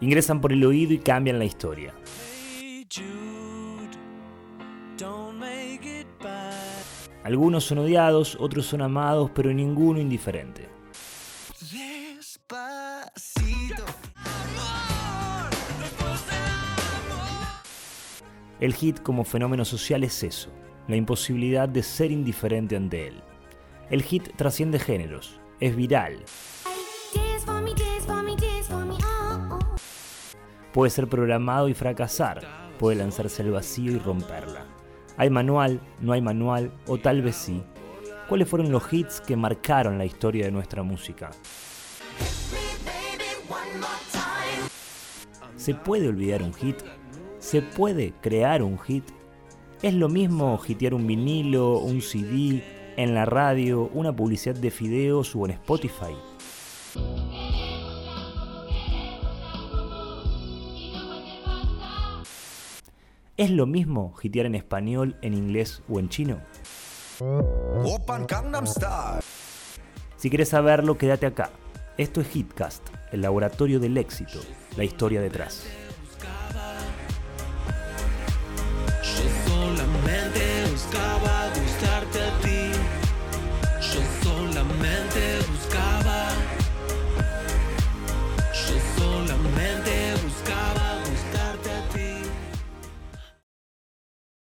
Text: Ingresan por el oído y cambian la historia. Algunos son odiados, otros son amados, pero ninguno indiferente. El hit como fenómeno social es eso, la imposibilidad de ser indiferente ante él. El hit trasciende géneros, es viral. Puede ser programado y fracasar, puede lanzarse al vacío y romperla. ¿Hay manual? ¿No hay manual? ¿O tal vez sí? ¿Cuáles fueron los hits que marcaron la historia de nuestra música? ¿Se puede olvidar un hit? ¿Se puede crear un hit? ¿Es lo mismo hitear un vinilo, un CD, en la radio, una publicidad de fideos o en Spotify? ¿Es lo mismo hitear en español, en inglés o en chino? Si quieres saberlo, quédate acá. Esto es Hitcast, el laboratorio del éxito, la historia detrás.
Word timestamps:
Ingresan 0.00 0.40
por 0.40 0.52
el 0.52 0.64
oído 0.64 0.92
y 0.92 0.98
cambian 0.98 1.38
la 1.38 1.44
historia. 1.44 1.94
Algunos 7.24 7.64
son 7.64 7.78
odiados, 7.78 8.36
otros 8.40 8.66
son 8.66 8.80
amados, 8.80 9.30
pero 9.34 9.52
ninguno 9.52 10.00
indiferente. 10.00 10.68
El 18.60 18.74
hit 18.74 19.00
como 19.02 19.24
fenómeno 19.24 19.64
social 19.64 20.02
es 20.04 20.22
eso, 20.22 20.50
la 20.88 20.96
imposibilidad 20.96 21.68
de 21.68 21.82
ser 21.82 22.10
indiferente 22.10 22.76
ante 22.76 23.08
él. 23.08 23.22
El 23.90 24.02
hit 24.02 24.34
trasciende 24.36 24.78
géneros, 24.78 25.40
es 25.60 25.76
viral. 25.76 26.24
Puede 30.72 30.90
ser 30.90 31.08
programado 31.08 31.68
y 31.68 31.74
fracasar, 31.74 32.42
puede 32.78 32.98
lanzarse 32.98 33.42
al 33.42 33.52
vacío 33.52 33.92
y 33.92 33.98
romperla. 33.98 34.66
¿Hay 35.16 35.30
manual? 35.30 35.80
¿No 36.00 36.12
hay 36.12 36.20
manual? 36.20 36.72
¿O 36.86 36.98
tal 36.98 37.22
vez 37.22 37.36
sí? 37.36 37.62
¿Cuáles 38.28 38.48
fueron 38.48 38.70
los 38.70 38.92
hits 38.92 39.22
que 39.22 39.34
marcaron 39.34 39.96
la 39.96 40.04
historia 40.04 40.44
de 40.44 40.50
nuestra 40.50 40.82
música? 40.82 41.30
¿Se 45.56 45.74
puede 45.74 46.08
olvidar 46.08 46.42
un 46.42 46.52
hit? 46.52 46.76
¿Se 47.38 47.62
puede 47.62 48.12
crear 48.20 48.62
un 48.62 48.78
hit? 48.78 49.04
¿Es 49.80 49.94
lo 49.94 50.08
mismo 50.08 50.60
hitear 50.66 50.92
un 50.92 51.06
vinilo, 51.06 51.78
un 51.78 52.02
CD, 52.02 52.62
en 52.96 53.14
la 53.14 53.24
radio, 53.24 53.88
una 53.94 54.14
publicidad 54.14 54.54
de 54.54 54.70
fideos 54.70 55.34
o 55.34 55.46
en 55.46 55.52
Spotify? 55.52 56.14
¿Es 63.38 63.50
lo 63.50 63.66
mismo 63.66 64.16
hitear 64.20 64.46
en 64.46 64.56
español, 64.56 65.14
en 65.22 65.32
inglés 65.32 65.80
o 65.88 66.00
en 66.00 66.08
chino? 66.08 66.40
Si 70.16 70.28
quieres 70.28 70.48
saberlo, 70.48 70.98
quédate 70.98 71.26
acá. 71.26 71.50
Esto 71.98 72.20
es 72.20 72.34
Hitcast, 72.34 72.88
el 73.12 73.22
laboratorio 73.22 73.78
del 73.78 73.96
éxito, 73.96 74.40
la 74.76 74.82
historia 74.82 75.20
detrás. 75.20 75.87